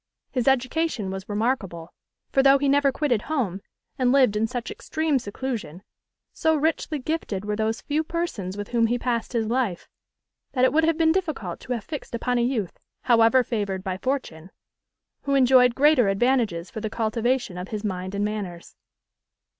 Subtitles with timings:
[0.31, 1.93] His education was remarkable;
[2.31, 3.61] for though he never quitted home,
[3.99, 5.83] and lived in such extreme seclusion,
[6.33, 9.87] so richly gifted were those few persons with whom he passed his life,
[10.53, 13.95] that it would have been difficult to have fixed upon a youth, however favoured by
[13.95, 14.49] fortune,
[15.25, 18.75] who enjoyed greater advantages for the cultivation of his mind and manners.